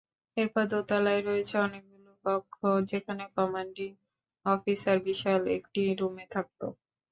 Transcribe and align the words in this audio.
এরপর 0.37 0.63
দোতলায় 0.71 1.21
রয়েছে 1.21 1.55
অনেকগুলো 1.59 2.09
কক্ষ, 2.25 2.55
যেখানে 2.91 3.23
কমান্ডিং 3.35 3.91
অফিসার 4.45 4.97
বিশাল 5.07 5.41
একটি 5.57 5.81
রুমে 5.99 6.25
থাকত। 6.33 6.61